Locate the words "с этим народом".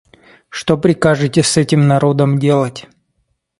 1.43-2.39